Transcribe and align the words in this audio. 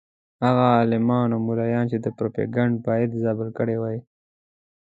هغه 0.45 0.65
عالمان 0.77 1.27
او 1.35 1.39
ملایان 1.49 1.85
چې 1.91 1.97
دا 2.03 2.11
پروپاګند 2.17 2.73
باید 2.87 3.19
زایل 3.23 3.49
کړی 3.59 3.75
وای. 3.81 3.97